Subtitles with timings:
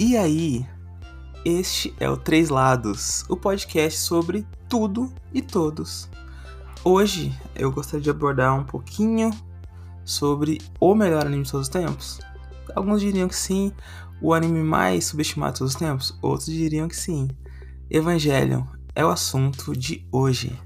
[0.00, 0.64] E aí,
[1.44, 6.08] este é o Três Lados, o podcast sobre tudo e todos.
[6.84, 9.30] Hoje eu gostaria de abordar um pouquinho
[10.04, 12.20] sobre o melhor anime de todos os tempos.
[12.76, 13.72] Alguns diriam que sim,
[14.22, 17.26] o anime mais subestimado de todos os tempos, outros diriam que sim.
[17.90, 18.62] Evangelion
[18.94, 20.56] é o assunto de hoje.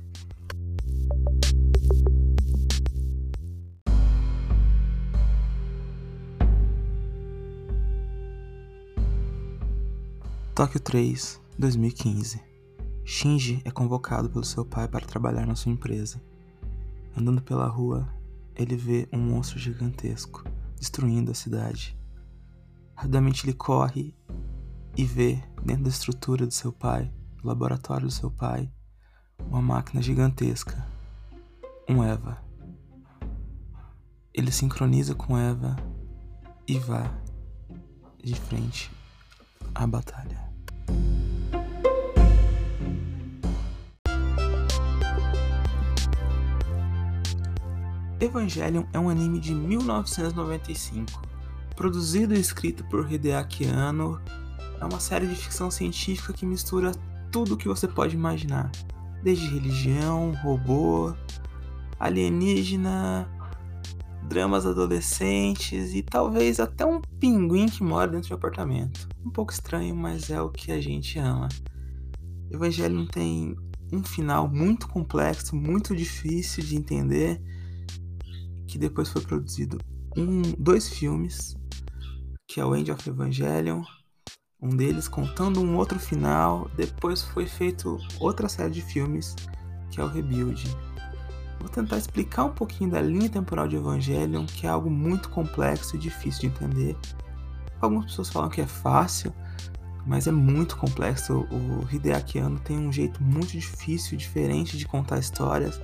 [10.54, 12.38] Tóquio 3, 2015.
[13.06, 16.22] Shinji é convocado pelo seu pai para trabalhar na sua empresa.
[17.16, 18.06] Andando pela rua,
[18.54, 20.44] ele vê um monstro gigantesco
[20.78, 21.98] destruindo a cidade.
[22.94, 24.14] Rapidamente ele corre
[24.94, 28.70] e vê, dentro da estrutura do seu pai, do laboratório do seu pai,
[29.48, 30.86] uma máquina gigantesca,
[31.88, 32.36] um Eva.
[34.34, 35.76] Ele sincroniza com Eva
[36.68, 37.10] e vá
[38.22, 38.90] de frente
[39.74, 40.40] à batalha.
[48.20, 51.20] Evangelion é um anime de 1995,
[51.74, 54.20] produzido e escrito por Hideaki Anno.
[54.80, 56.92] É uma série de ficção científica que mistura
[57.32, 58.70] tudo o que você pode imaginar,
[59.24, 61.14] desde religião, robô,
[61.98, 63.28] alienígena,
[64.32, 69.06] dramas adolescentes e talvez até um pinguim que mora dentro de um apartamento.
[69.24, 71.48] Um pouco estranho, mas é o que a gente ama.
[72.50, 73.54] Evangelion tem
[73.92, 77.42] um final muito complexo, muito difícil de entender
[78.66, 79.78] que depois foi produzido
[80.16, 81.54] um, dois filmes,
[82.48, 83.82] que é o End of Evangelion,
[84.60, 86.70] um deles contando um outro final.
[86.74, 89.36] Depois foi feito outra série de filmes,
[89.90, 90.64] que é o Rebuild.
[91.62, 95.94] Vou tentar explicar um pouquinho da linha temporal de Evangelion, que é algo muito complexo
[95.94, 96.96] e difícil de entender.
[97.80, 99.32] Algumas pessoas falam que é fácil,
[100.04, 101.46] mas é muito complexo.
[101.52, 105.80] O Hideaki Anno tem um jeito muito difícil, diferente de contar histórias.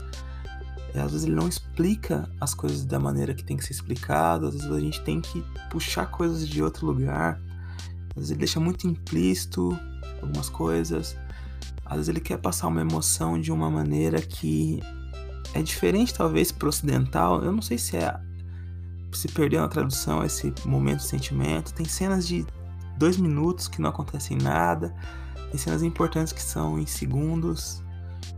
[0.97, 4.55] Às vezes ele não explica as coisas da maneira que tem que ser explicado, às
[4.55, 7.41] vezes a gente tem que puxar coisas de outro lugar,
[8.11, 9.79] às vezes ele deixa muito implícito
[10.21, 11.17] algumas coisas,
[11.85, 14.83] às vezes ele quer passar uma emoção de uma maneira que
[15.55, 18.21] é diferente talvez pro ocidental, eu não sei se é
[19.13, 22.47] se perdeu na tradução esse momento de sentimento, tem cenas de
[22.99, 24.95] dois minutos que não acontecem nada,
[25.51, 27.83] tem cenas importantes que são em segundos,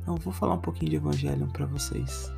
[0.00, 2.32] então vou falar um pouquinho de Evangelion para vocês.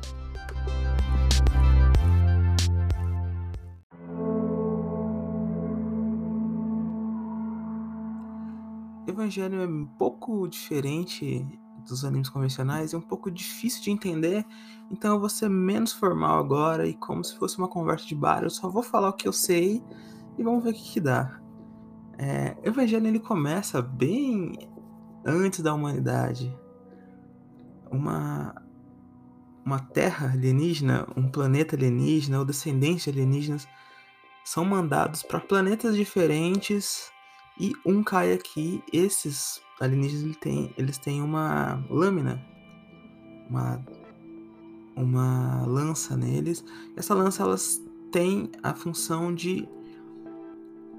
[9.07, 11.47] Evangelion é um pouco diferente
[11.85, 14.45] dos animes convencionais, é um pouco difícil de entender,
[14.91, 18.43] então eu vou ser menos formal agora e como se fosse uma conversa de bar,
[18.43, 19.83] eu só vou falar o que eu sei
[20.37, 21.39] e vamos ver o que, que dá.
[22.17, 24.53] É, Evangelion ele começa bem
[25.25, 26.55] antes da humanidade
[27.91, 28.53] uma
[29.65, 33.67] uma terra alienígena, um planeta alienígena ou descendentes de alienígenas
[34.43, 37.09] são mandados para planetas diferentes
[37.57, 38.83] e um cai aqui.
[38.91, 42.43] Esses alienígenas eles têm, eles têm uma lâmina,
[43.49, 43.85] uma,
[44.95, 46.63] uma lança neles.
[46.95, 49.67] Essa lança elas tem a função de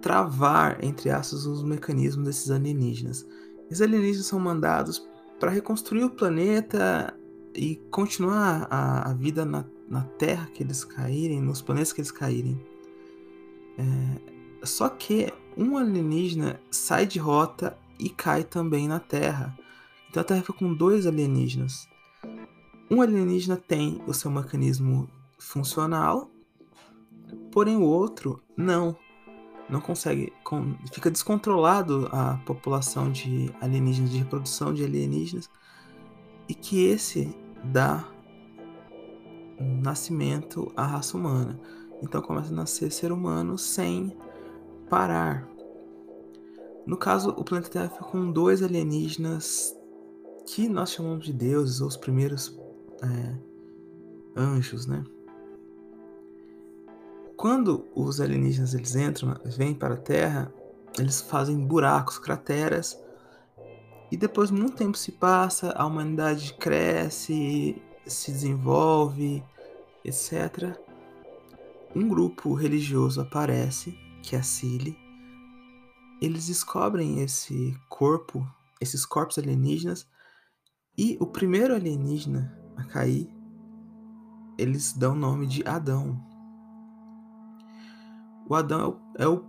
[0.02, 3.26] travar, entre aspas, os mecanismos desses alienígenas.
[3.70, 5.08] Esses alienígenas são mandados
[5.40, 7.18] para reconstruir o planeta
[7.54, 12.10] e continuar a, a vida na, na, Terra que eles caírem, nos planetas que eles
[12.10, 12.60] caírem.
[13.78, 19.56] É, só que um alienígena sai de rota e cai também na Terra.
[20.10, 21.88] Então a Terra fica com dois alienígenas.
[22.90, 26.30] Um alienígena tem o seu mecanismo funcional,
[27.50, 28.96] porém o outro não
[29.68, 30.30] não consegue,
[30.92, 35.48] fica descontrolado a população de alienígenas, de reprodução de alienígenas,
[36.48, 37.34] e que esse
[37.64, 38.04] dá
[39.58, 41.58] um nascimento à raça humana.
[42.02, 44.14] Então começa a nascer ser humano sem
[44.90, 45.48] parar.
[46.86, 49.74] No caso, o planeta Terra fica com dois alienígenas
[50.46, 52.58] que nós chamamos de deuses, ou os primeiros
[53.02, 53.34] é,
[54.36, 55.02] anjos, né?
[57.36, 60.52] Quando os alienígenas eles entram, vêm para a Terra,
[60.98, 63.02] eles fazem buracos, crateras,
[64.10, 69.42] e depois muito tempo se passa, a humanidade cresce, se desenvolve,
[70.04, 70.78] etc.
[71.96, 75.03] Um grupo religioso aparece, que é a Cile.
[76.20, 78.46] Eles descobrem esse corpo,
[78.80, 80.06] esses corpos alienígenas,
[80.96, 83.28] e o primeiro alienígena a cair,
[84.56, 86.20] eles dão o nome de Adão.
[88.48, 89.44] O Adão é o, é o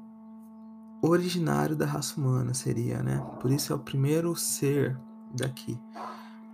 [1.01, 3.19] originário da raça humana, seria, né?
[3.39, 4.99] Por isso é o primeiro ser
[5.35, 5.79] daqui.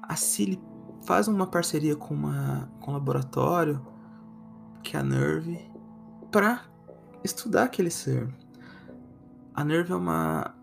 [0.01, 0.61] A Cilly
[1.03, 3.85] faz uma parceria com, uma, com um laboratório,
[4.83, 5.59] que é a Nerve,
[6.31, 6.63] para
[7.23, 8.27] estudar aquele ser.
[9.53, 10.55] A Nerve é uma,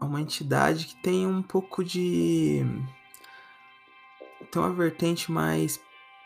[0.00, 2.64] é uma entidade que tem um pouco de.
[4.50, 5.80] tem uma vertente mais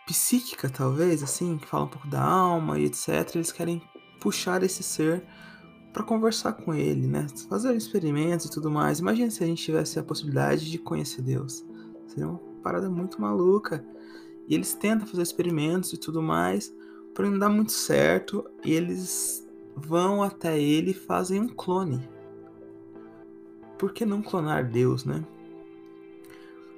[0.07, 3.35] psíquica, talvez, assim, que fala um pouco da alma e etc.
[3.35, 3.83] Eles querem
[4.21, 5.25] puxar esse ser
[5.93, 7.27] para conversar com ele, né?
[7.49, 8.99] Fazer experimentos e tudo mais.
[8.99, 11.65] Imagina se a gente tivesse a possibilidade de conhecer Deus.
[12.09, 13.85] Seria uma parada muito maluca.
[14.47, 16.71] E eles tentam fazer experimentos e tudo mais,
[17.15, 18.45] porém não dá muito certo.
[18.65, 19.44] E eles
[19.77, 22.09] vão até ele e fazem um clone.
[23.79, 25.25] Por que não clonar Deus, né?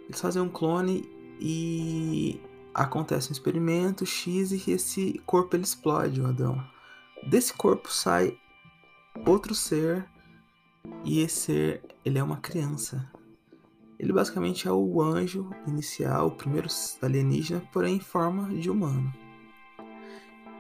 [0.04, 1.08] Eles fazem um clone
[1.40, 2.40] e
[2.72, 6.62] acontece um experimento X e esse corpo ele explode, o Adão.
[7.28, 8.38] Desse corpo sai
[9.26, 10.06] outro ser
[11.04, 13.10] e esse ser ele é uma criança.
[13.98, 16.68] Ele basicamente é o anjo inicial, o primeiro
[17.00, 19.12] alienígena, porém em forma de humano.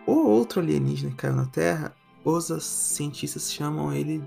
[0.06, 1.94] O outro alienígena que caiu na Terra,
[2.26, 4.20] os cientistas chamam ele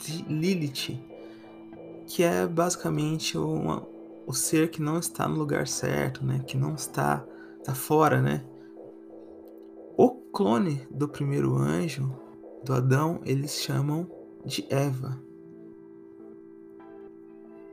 [0.00, 1.00] de Lilith,
[2.04, 3.86] que é basicamente uma,
[4.26, 6.40] o ser que não está no lugar certo, né?
[6.44, 7.24] Que não está,
[7.60, 8.44] está fora, né?
[9.96, 12.12] O clone do primeiro anjo,
[12.64, 14.10] do Adão, eles chamam
[14.44, 15.16] de Eva.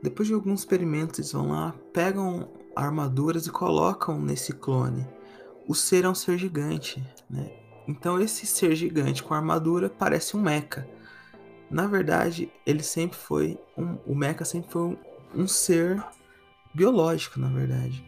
[0.00, 5.04] Depois de alguns experimentos, eles vão lá, pegam armaduras e colocam nesse clone.
[5.66, 7.63] O ser é um ser gigante, né?
[7.86, 10.88] Então esse ser gigante com armadura parece um mecha.
[11.70, 14.96] Na verdade, ele sempre foi um, o mecha sempre foi um,
[15.34, 16.02] um ser
[16.74, 18.04] biológico, na verdade.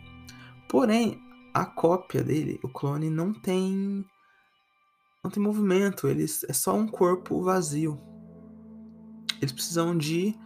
[0.69, 1.21] Porém,
[1.55, 4.05] a cópia dele, o clone, não tem
[5.23, 8.01] não tem movimento, eles é só um corpo vazio.
[9.41, 10.39] Eles precisam de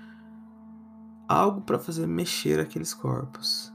[1.29, 3.71] algo para fazer mexer aqueles corpos.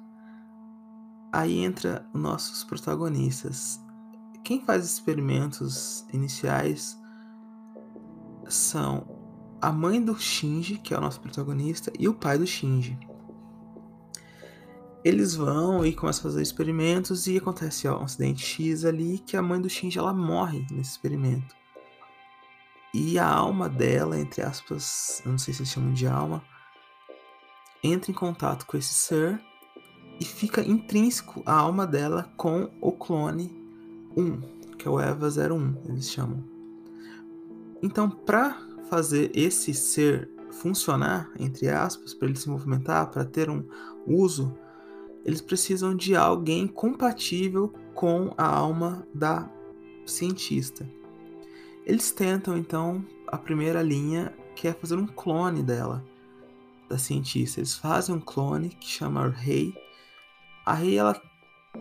[1.32, 3.80] Aí entra os nossos protagonistas.
[4.46, 6.96] Quem faz experimentos iniciais
[8.48, 12.96] são a mãe do Shinji, que é o nosso protagonista, e o pai do Shinji.
[15.04, 19.36] Eles vão e começam a fazer experimentos e acontece ó, um acidente X ali que
[19.36, 21.56] a mãe do Shinji ela morre nesse experimento.
[22.94, 26.44] E a alma dela, entre aspas, eu não sei se eles chamam de alma,
[27.84, 29.42] entra em contato com esse ser
[30.20, 33.65] e fica intrínseco a alma dela com o clone
[34.16, 34.42] 1,
[34.78, 36.44] que é o Eva 01, eles chamam.
[37.82, 38.58] Então, para
[38.90, 43.66] fazer esse ser funcionar, entre aspas, para ele se movimentar, para ter um
[44.08, 44.56] uso
[45.26, 49.50] eles precisam de alguém compatível com a alma da
[50.06, 50.88] cientista.
[51.84, 56.06] Eles tentam então a primeira linha, que é fazer um clone dela,
[56.88, 57.60] da cientista.
[57.60, 59.74] Eles fazem um clone que chama Rei.
[60.64, 61.20] A Rei ela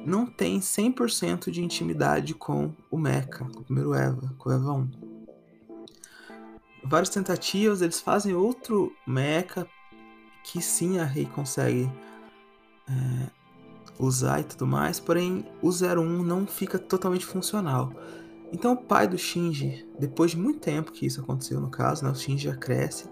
[0.05, 4.73] não tem 100% de intimidade com o Mecha, com o primeiro Eva, com o Eva
[4.73, 4.91] 1.
[6.85, 9.67] Várias tentativas, eles fazem outro Mecha
[10.45, 11.91] que sim a Rei consegue
[12.89, 13.31] é,
[13.99, 17.93] usar e tudo mais, porém o 01 não fica totalmente funcional.
[18.53, 22.11] Então o pai do Shinji, depois de muito tempo que isso aconteceu no caso, né,
[22.11, 23.09] o Shinji já cresce,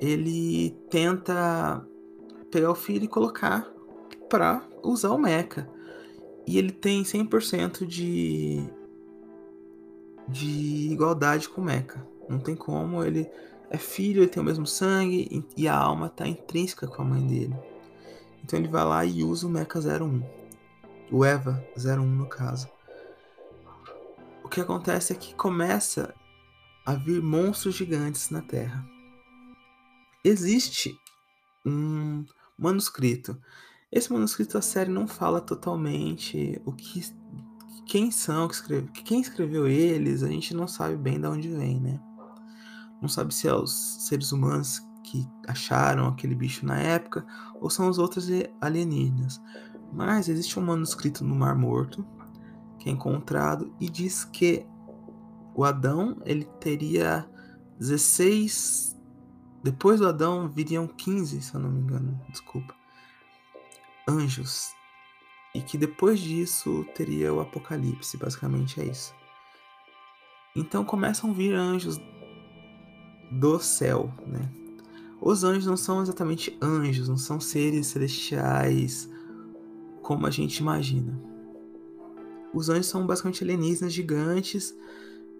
[0.00, 1.84] ele tenta
[2.50, 3.73] pegar o filho e colocar
[4.34, 5.68] para usar o mecha.
[6.44, 8.68] E ele tem 100% de
[10.26, 12.04] de igualdade com o mecha.
[12.28, 13.30] Não tem como, ele
[13.70, 17.24] é filho, ele tem o mesmo sangue e a alma está intrínseca com a mãe
[17.24, 17.54] dele.
[18.42, 20.20] Então ele vai lá e usa o Mecha 01.
[21.12, 22.68] O EVA 01 no caso.
[24.42, 26.12] O que acontece é que começa
[26.84, 28.84] a vir monstros gigantes na Terra.
[30.24, 30.98] Existe
[31.64, 32.24] um
[32.58, 33.40] manuscrito.
[33.94, 37.00] Esse manuscrito a série não fala totalmente o que
[37.86, 41.80] quem são que escreve, quem escreveu eles, a gente não sabe bem de onde vem,
[41.80, 42.00] né?
[43.00, 43.72] Não sabe se é os
[44.08, 47.24] seres humanos que acharam aquele bicho na época,
[47.60, 48.26] ou são os outros
[48.60, 49.40] alienígenas.
[49.92, 52.04] Mas existe um manuscrito no Mar Morto
[52.80, 54.66] que é encontrado e diz que
[55.54, 57.28] o Adão ele teria
[57.78, 58.98] 16
[59.62, 62.74] depois do Adão viriam 15, se eu não me engano, desculpa.
[64.08, 64.72] Anjos.
[65.54, 69.14] E que depois disso teria o apocalipse, basicamente é isso.
[70.56, 72.00] Então começam a vir anjos
[73.30, 74.50] do céu, né?
[75.20, 79.08] Os anjos não são exatamente anjos, não são seres celestiais
[80.02, 81.18] como a gente imagina.
[82.52, 84.76] Os anjos são basicamente alienígenas gigantes,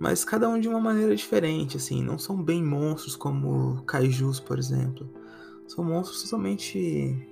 [0.00, 4.59] mas cada um de uma maneira diferente, assim, não são bem monstros como kaijus, por
[4.59, 5.09] exemplo.
[5.68, 7.28] São monstros totalmente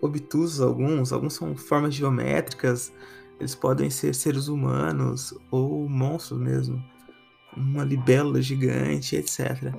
[0.00, 2.92] obtusos alguns, alguns são formas geométricas,
[3.38, 6.82] eles podem ser seres humanos ou monstros mesmo,
[7.56, 9.74] uma libélula gigante, etc.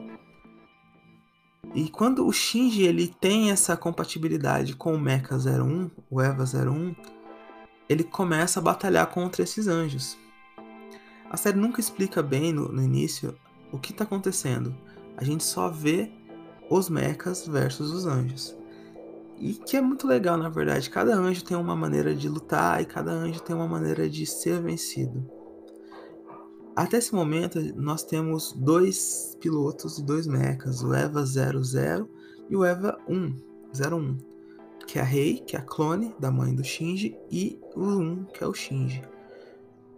[1.74, 6.96] E quando o Shinji ele tem essa compatibilidade com o Mecha 01, o Eva 01,
[7.90, 10.18] ele começa a batalhar contra esses anjos.
[11.30, 13.36] A série nunca explica bem no, no início
[13.72, 14.76] o que está acontecendo.
[15.18, 16.12] A gente só vê
[16.70, 18.56] os mechas versus os anjos.
[19.38, 20.90] E que é muito legal, na verdade.
[20.90, 24.62] Cada anjo tem uma maneira de lutar e cada anjo tem uma maneira de ser
[24.62, 25.30] vencido.
[26.76, 32.10] Até esse momento, nós temos dois pilotos e dois mechas, o EVA 00
[32.50, 33.36] e o EVA 1,
[33.74, 34.18] 01,
[34.86, 38.26] que é a Rei, que é a clone da mãe do Shinji, e o 1,
[38.26, 39.02] que é o Shinji.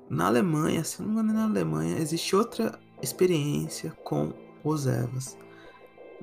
[0.07, 4.31] Na Alemanha, se não me engano, na Alemanha, existe outra experiência com
[4.63, 5.35] os EVAs.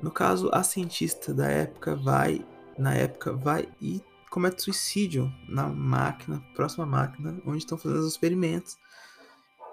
[0.01, 2.45] No caso, a cientista da época vai
[2.77, 8.77] na época, vai e comete suicídio na máquina, próxima máquina, onde estão fazendo os experimentos.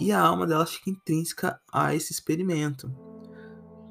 [0.01, 2.93] E a alma dela fica intrínseca a esse experimento.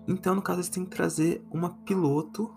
[0.08, 2.53] Então, no caso, eles têm que trazer uma piloto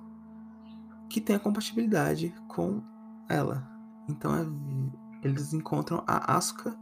[1.11, 2.82] que tenha compatibilidade com
[3.28, 3.68] ela.
[4.08, 6.76] Então, é, eles encontram a Asuka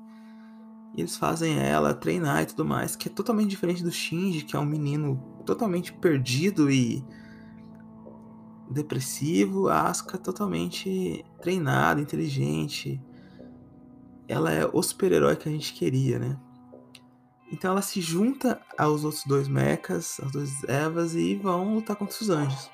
[0.95, 4.57] e eles fazem ela treinar e tudo mais, que é totalmente diferente do Shinji, que
[4.57, 7.05] é um menino totalmente perdido e
[8.71, 13.01] depressivo, a Asuka totalmente treinada, inteligente.
[14.29, 16.39] Ela é o super-herói que a gente queria, né?
[17.53, 22.17] Então ela se junta aos outros dois mechas, aos dois Evas, e vão lutar contra
[22.19, 22.71] os anjos.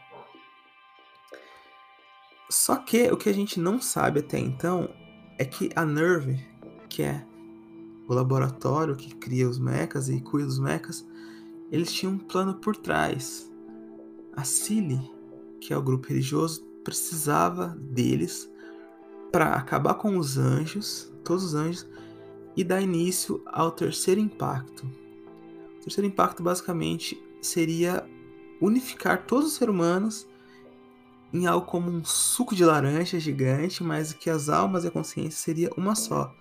[2.49, 4.89] Só que o que a gente não sabe até então
[5.37, 6.47] é que a Nerve,
[6.89, 7.27] que é
[8.09, 11.07] o laboratório que cria os mechas e cuida dos mechas,
[11.71, 13.53] eles tinham um plano por trás.
[14.35, 15.11] A Cilly,
[15.61, 18.51] que é o grupo religioso, precisava deles
[19.31, 21.87] para acabar com os anjos, todos os anjos,
[22.57, 24.87] e dar início ao terceiro impacto.
[25.79, 28.05] O terceiro impacto basicamente seria
[28.61, 30.27] unificar todos os seres humanos
[31.33, 35.39] em algo como um suco de laranja gigante, mas que as almas e a consciência
[35.39, 36.35] seria uma só.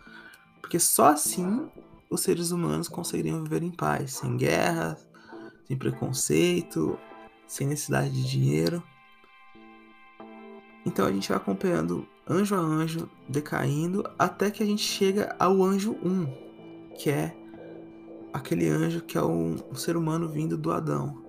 [0.61, 1.69] Porque só assim
[2.09, 4.97] os seres humanos conseguiriam viver em paz, sem guerra,
[5.67, 6.97] sem preconceito,
[7.45, 8.81] sem necessidade de dinheiro.
[10.87, 15.61] Então a gente vai acompanhando anjo a anjo decaindo até que a gente chega ao
[15.61, 17.35] anjo 1, que é
[18.31, 21.21] aquele anjo que é um, um ser humano vindo do Adão.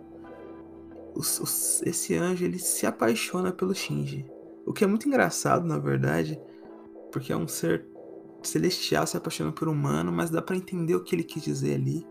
[1.13, 1.45] O, o,
[1.85, 4.25] esse anjo ele se apaixona pelo Shinji,
[4.65, 6.41] o que é muito engraçado na verdade,
[7.11, 7.85] porque é um ser
[8.45, 11.75] celestial se apaixonando por um humano, mas dá para entender o que ele quis dizer
[11.75, 12.07] ali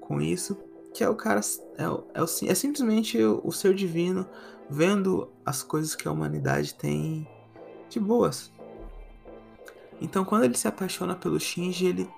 [0.00, 0.56] com isso,
[0.94, 1.42] que é o cara
[1.76, 4.26] é, é, é simplesmente o, o ser divino
[4.70, 7.26] vendo as coisas que a humanidade tem
[7.88, 8.52] de boas.
[10.00, 12.10] Então, quando ele se apaixona pelo Shinji, ele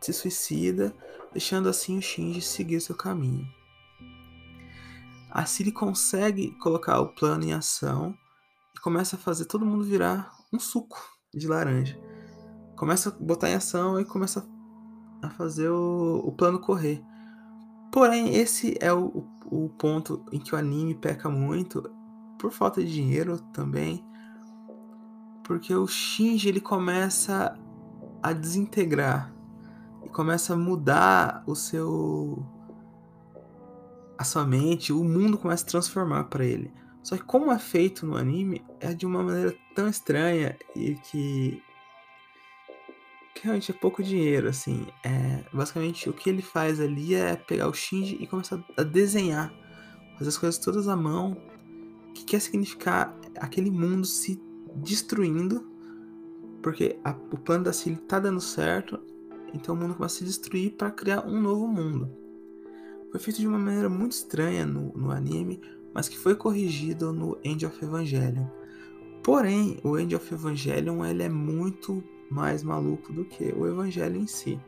[0.00, 0.94] se suicida,
[1.32, 3.46] deixando assim o Shinji seguir seu caminho.
[5.30, 8.16] A Siri consegue colocar o plano em ação
[8.74, 10.98] e começa a fazer todo mundo virar um suco
[11.34, 11.98] de laranja.
[12.76, 14.46] Começa a botar em ação e começa
[15.22, 17.02] a fazer o, o plano correr.
[17.92, 19.22] Porém, esse é o, o
[19.78, 21.90] ponto em que o anime peca muito,
[22.38, 24.04] por falta de dinheiro também.
[25.44, 27.58] Porque o Shinji ele começa
[28.22, 29.32] a desintegrar
[30.04, 32.44] e começa a mudar o seu
[34.18, 36.72] a sua mente, o mundo começa a transformar para ele.
[37.04, 41.62] Só que como é feito no anime é de uma maneira tão estranha e que
[43.34, 44.86] que realmente é pouco dinheiro, assim.
[45.04, 49.52] É, basicamente, o que ele faz ali é pegar o Shinji e começar a desenhar,
[50.16, 51.36] fazer as coisas todas à mão,
[52.14, 54.40] que quer significar aquele mundo se
[54.74, 55.66] destruindo,
[56.62, 58.98] porque a, o plano da Cilly tá dando certo,
[59.54, 62.10] então o mundo começa a se destruir para criar um novo mundo.
[63.10, 65.60] Foi feito de uma maneira muito estranha no, no anime,
[65.94, 68.46] mas que foi corrigido no End of Evangelion.
[69.22, 74.26] Porém, o End of Evangelion ele é muito mais maluco do que o evangelho em
[74.26, 74.60] si.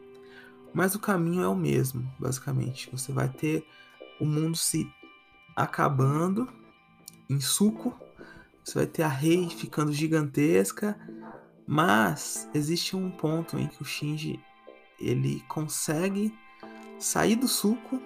[0.72, 2.88] Mas o caminho é o mesmo, basicamente.
[2.92, 3.66] Você vai ter
[4.20, 4.88] o mundo se
[5.56, 6.48] acabando
[7.28, 7.94] em suco,
[8.62, 10.98] você vai ter a rei ficando gigantesca,
[11.66, 14.40] mas existe um ponto em que o Shinji
[14.98, 16.34] ele consegue
[16.98, 18.00] sair do suco,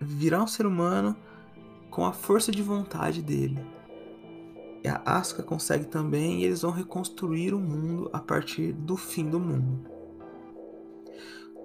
[0.00, 1.16] virar um ser humano
[1.90, 3.58] com a força de vontade dele
[4.88, 9.38] a Asuka consegue também e eles vão reconstruir o mundo a partir do fim do
[9.38, 9.90] mundo.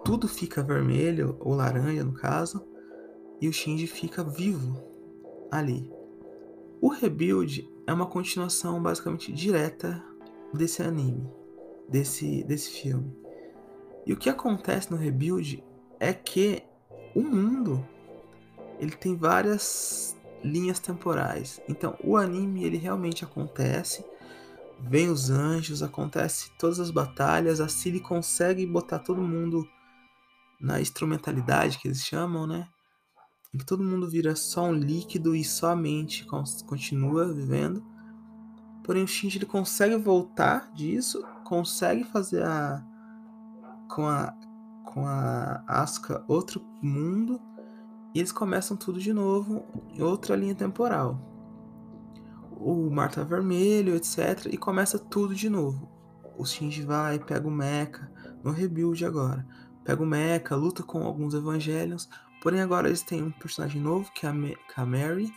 [0.06, 2.66] tudo fica vermelho, ou laranja no caso,
[3.42, 4.82] e o Shinji fica vivo
[5.52, 5.92] ali.
[6.80, 10.02] O Rebuild é uma continuação basicamente direta
[10.54, 11.30] desse anime,
[11.90, 13.16] desse, desse filme.
[14.06, 15.64] E o que acontece no Rebuild
[16.00, 16.64] é que
[17.16, 17.86] o mundo
[18.80, 20.17] ele tem várias
[20.48, 21.62] linhas temporais.
[21.68, 24.06] Então, o anime ele realmente acontece,
[24.80, 29.68] vem os anjos, acontece todas as batalhas, a Cilly consegue botar todo mundo
[30.60, 32.68] na instrumentalidade que eles chamam, né?
[33.54, 36.26] Em que todo mundo vira só um líquido e só a mente
[36.66, 37.84] continua vivendo.
[38.84, 42.84] Porém, o Shinji ele consegue voltar disso, consegue fazer a
[43.90, 44.34] com a
[44.86, 47.40] com a Asuka outro mundo
[48.18, 51.22] e eles começam tudo de novo em outra linha temporal.
[52.60, 54.48] O mar tá vermelho, etc.
[54.52, 55.88] E começa tudo de novo.
[56.36, 58.12] O Shinji vai, pega o Mecha,
[58.44, 59.48] no rebuild agora.
[59.84, 62.10] Pega o Mecha, luta com alguns Evangelions.
[62.42, 65.32] Porém, agora eles têm um personagem novo, que é a, que é a Mary.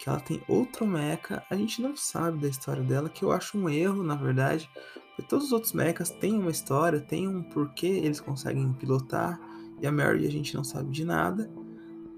[0.00, 1.40] Que ela tem outro Mecha.
[1.48, 4.68] A gente não sabe da história dela, que eu acho um erro, na verdade.
[5.10, 9.38] Porque todos os outros mechas têm uma história, têm um porquê eles conseguem pilotar.
[9.80, 11.61] E a Mary a gente não sabe de nada.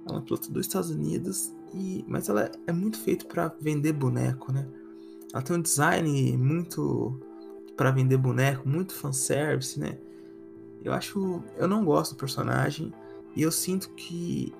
[0.06, 3.92] Ela é uma pilota dos Estados Unidos, e, mas ela é muito feito para vender
[3.92, 4.66] boneco, né?
[5.32, 7.20] Ela tem um design muito
[7.76, 9.98] para vender boneco, muito fanservice, né?
[10.82, 11.42] Eu acho.
[11.56, 12.92] Eu não gosto do personagem
[13.34, 14.54] e eu sinto que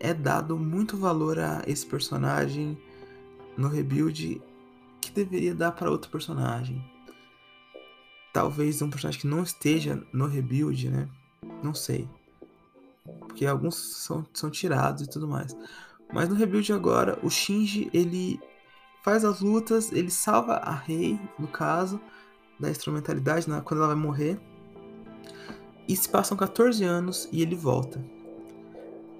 [0.00, 2.78] é dado muito valor a esse personagem
[3.56, 4.40] no rebuild
[5.00, 6.82] que deveria dar para outro personagem.
[8.32, 11.08] Talvez um personagem que não esteja no rebuild, né?
[11.62, 12.08] Não sei.
[13.04, 15.56] Porque alguns são, são tirados e tudo mais.
[16.12, 18.40] Mas no rebuild agora, o Shinji, ele
[19.02, 22.00] faz as lutas, ele salva a Rei, no caso,
[22.58, 24.40] da instrumentalidade, né, quando ela vai morrer.
[25.86, 28.02] E se passam 14 anos e ele volta.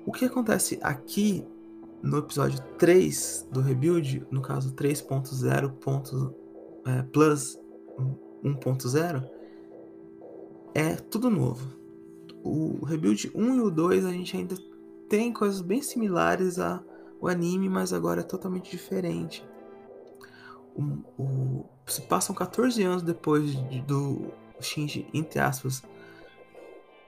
[0.06, 1.46] O que acontece aqui
[2.02, 6.35] no episódio 3 do Rebuild, no caso 3.0
[6.87, 7.59] é, plus
[8.42, 9.30] 1.0,
[10.74, 11.84] é tudo novo
[12.44, 14.54] o Rebuild 1 e o 2 a gente ainda
[15.09, 16.83] tem coisas bem similares ao
[17.26, 19.44] anime, mas agora é totalmente diferente.
[20.76, 20.83] O,
[21.18, 24.30] o, se passam 14 anos depois de, do
[24.61, 25.83] Shinji, entre aspas,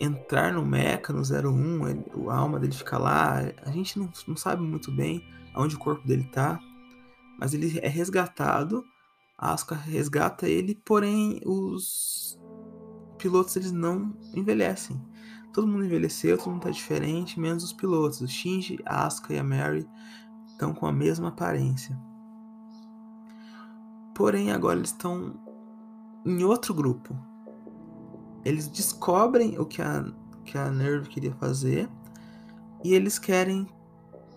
[0.01, 3.41] entrar no Mecha, no 01, ele, a alma dele fica lá.
[3.63, 5.23] A gente não, não sabe muito bem
[5.53, 6.59] aonde o corpo dele tá,
[7.39, 8.83] mas ele é resgatado.
[9.37, 12.39] A Asuka resgata ele, porém os
[13.19, 14.99] pilotos eles não envelhecem.
[15.57, 18.21] Todo mundo envelheceu, todo mundo tá diferente, menos os pilotos.
[18.21, 19.89] O Shinji, a Asuka e a Mary
[20.47, 21.99] estão com a mesma aparência.
[24.15, 25.41] Porém, agora eles estão
[26.27, 27.17] em outro grupo.
[28.45, 30.05] Eles descobrem o que a,
[30.45, 31.89] que a Nerve queria fazer
[32.85, 33.67] e eles querem.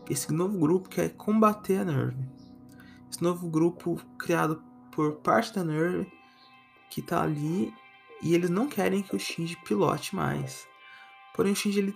[0.09, 2.29] Esse novo grupo quer combater a Nerve.
[3.11, 6.09] Esse novo grupo criado por parte da Nerve
[6.89, 7.73] que tá ali
[8.23, 10.68] e eles não querem que o Shinji pilote mais.
[11.35, 11.95] Porém, o Shinji ele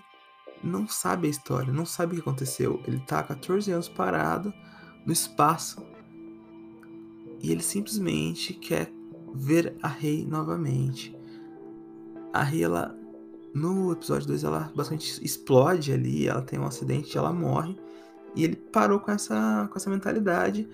[0.64, 2.82] não sabe a história, não sabe o que aconteceu.
[2.88, 4.54] Ele tá há 14 anos parado
[5.06, 5.86] no espaço
[7.42, 8.92] e ele simplesmente quer
[9.34, 11.16] ver a Rei novamente.
[12.32, 12.98] A Rei, ela
[13.54, 17.78] no episódio 2 ela basicamente explode ali, ela tem um acidente, ela morre.
[18.36, 20.68] E ele parou com essa, com essa mentalidade.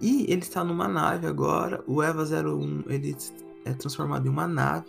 [0.00, 1.84] E ele está numa nave agora.
[1.86, 3.16] O Eva 01 ele
[3.64, 4.86] é transformado em uma nave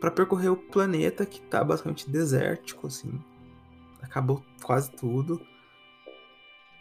[0.00, 3.20] para percorrer o planeta que tá basicamente desértico, assim.
[4.02, 5.40] Acabou quase tudo.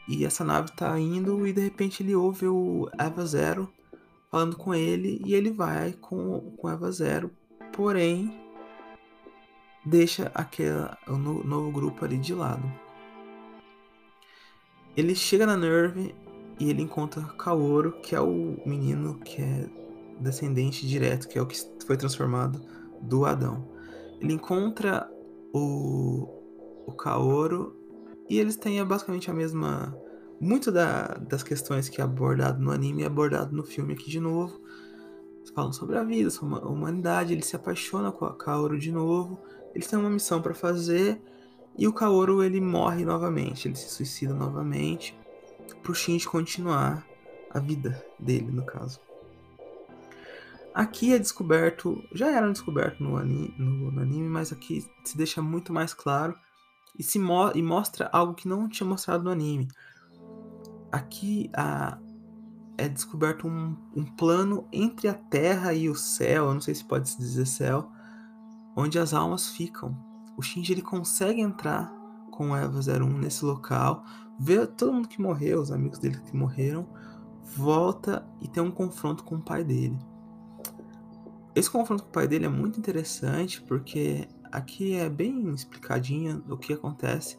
[0.08, 3.73] E essa nave tá indo e de repente ele ouve o Eva Zero
[4.30, 7.32] falando com ele e ele vai com, com Eva Zero,
[7.73, 8.38] porém
[9.84, 12.71] deixa aquele o novo grupo ali de lado.
[14.95, 16.13] Ele chega na Nerve
[16.60, 19.67] e ele encontra Kaoru, que é o menino que é
[20.19, 22.62] descendente direto, que é o que foi transformado
[23.06, 23.68] do Adão.
[24.20, 25.10] Ele encontra
[25.54, 26.28] o,
[26.86, 27.76] o Kaoru
[28.30, 29.98] e eles têm basicamente a mesma.
[30.39, 34.20] Muito da, das questões que é abordado no anime é abordado no filme aqui de
[34.20, 34.60] novo.
[35.38, 37.34] Eles falam sobre a vida, sobre a humanidade.
[37.34, 39.39] Ele se apaixona com a Kaoru de novo.
[39.74, 41.22] Eles têm uma missão para fazer
[41.78, 43.68] e o Kaoru ele morre novamente.
[43.68, 45.18] Ele se suicida novamente
[45.82, 47.06] pro Shinji continuar
[47.50, 49.00] a vida dele, no caso.
[50.75, 55.41] Aqui é descoberto, já era descoberto no anime, no, no anime, mas aqui se deixa
[55.41, 56.35] muito mais claro
[56.99, 59.69] e se mo e mostra algo que não tinha mostrado no anime.
[60.91, 61.97] Aqui a,
[62.77, 66.83] é descoberto um, um plano entre a Terra e o céu, eu não sei se
[66.83, 67.89] pode se dizer céu,
[68.75, 69.97] onde as almas ficam.
[70.35, 71.89] O Shinji ele consegue entrar
[72.31, 74.03] com Eva 01 nesse local,
[74.38, 76.85] ver todo mundo que morreu, os amigos dele que morreram,
[77.55, 79.97] volta e tem um confronto com o pai dele.
[81.56, 86.58] Esse confronto com o pai dele é muito interessante porque aqui é bem explicadinho o
[86.58, 87.38] que acontece,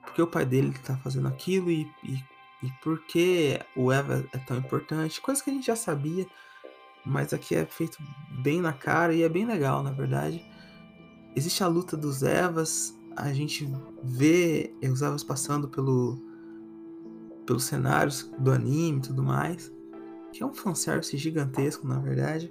[0.00, 2.24] porque o pai dele está fazendo aquilo e, e,
[2.62, 6.26] e por que o Eva é tão importante, coisa que a gente já sabia,
[7.04, 7.98] mas aqui é feito
[8.42, 10.42] bem na cara e é bem legal, na verdade.
[11.36, 13.70] Existe a luta dos Evas, a gente
[14.02, 16.18] vê os Evas passando pelo,
[17.44, 19.70] pelos cenários do anime e tudo mais,
[20.32, 22.50] que é um fanservice gigantesco, na verdade.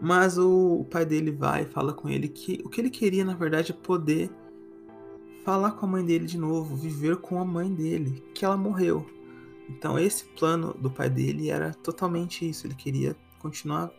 [0.00, 3.34] Mas o, pai dele vai e fala com ele que o que ele queria, na
[3.34, 4.30] verdade, é poder
[5.44, 9.06] falar com a mãe dele de novo, viver com a mãe dele, que ela morreu.
[9.68, 13.90] Então esse plano do pai dele era totalmente isso, ele queria continuar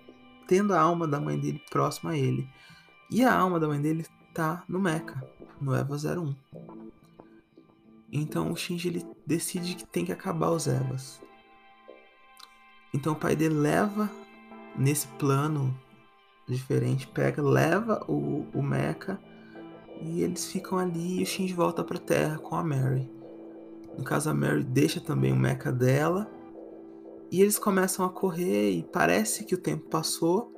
[0.47, 2.49] tendo a alma da mãe dele próxima a ele.
[3.09, 5.23] E a alma da mãe dele tá no Mecha,
[5.61, 6.35] no Eva 01.
[8.11, 11.21] Então o Shinji ele decide que tem que acabar os Evas.
[12.93, 14.09] Então o pai dele leva
[14.75, 15.73] nesse plano
[16.47, 19.19] diferente, pega, leva o, o Mecha
[20.01, 23.11] e eles ficam ali e o Shinji volta pra Terra com a Mary.
[23.97, 26.29] No caso, a Mary deixa também o Mecha dela
[27.31, 30.51] e eles começam a correr e parece que o tempo passou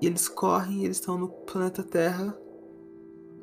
[0.00, 2.36] e eles correm e eles estão no planeta Terra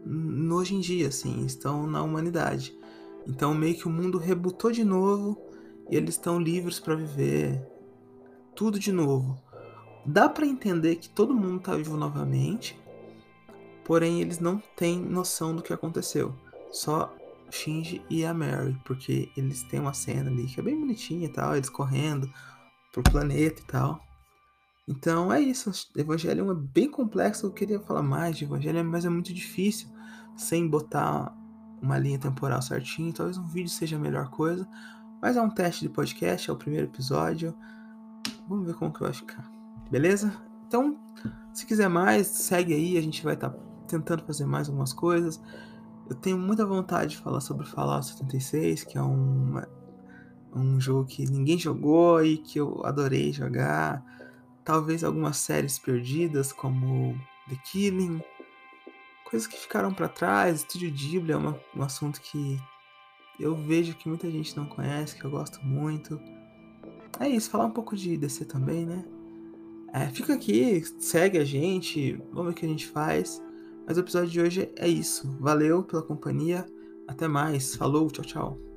[0.06, 2.78] no hoje em dia, assim, estão na humanidade.
[3.28, 5.40] Então meio que o mundo rebutou de novo
[5.90, 7.66] e eles estão livres para viver
[8.56, 9.40] tudo de novo.
[10.12, 12.76] Dá para entender que todo mundo tá vivo novamente,
[13.86, 16.34] porém eles não têm noção do que aconteceu.
[16.72, 17.16] Só
[17.52, 21.32] Shinji e a Mary, porque eles têm uma cena ali que é bem bonitinha e
[21.32, 22.28] tal, eles correndo
[22.92, 24.04] pro planeta e tal.
[24.88, 25.72] Então é isso.
[25.96, 27.46] Evangelho é bem complexo.
[27.46, 29.90] Eu queria falar mais de Evangelho, mas é muito difícil
[30.36, 31.32] sem botar
[31.80, 33.14] uma linha temporal certinho.
[33.14, 34.68] Talvez um vídeo seja a melhor coisa.
[35.22, 37.56] Mas é um teste de podcast, é o primeiro episódio.
[38.48, 39.59] Vamos ver como que vai ficar.
[39.90, 40.34] Beleza?
[40.68, 40.98] Então,
[41.54, 42.98] se quiser mais, segue aí.
[42.98, 45.42] A gente vai estar tá tentando fazer mais algumas coisas.
[46.10, 49.62] Eu tenho muita vontade de falar sobre Fallout 76, que é um,
[50.56, 54.04] um jogo que ninguém jogou e que eu adorei jogar
[54.64, 58.22] talvez algumas séries perdidas como The Killing,
[59.30, 60.58] coisas que ficaram para trás.
[60.58, 62.60] Estúdio Ghibli é uma, um assunto que
[63.40, 66.20] eu vejo que muita gente não conhece, que eu gosto muito.
[67.20, 69.04] É isso, falar um pouco de DC também, né?
[69.94, 73.42] É, fica aqui, segue a gente, vamos ver o que a gente faz.
[73.88, 75.36] Mas o episódio de hoje é isso.
[75.40, 76.66] Valeu pela companhia.
[77.08, 77.76] Até mais.
[77.76, 78.69] Falou, tchau, tchau.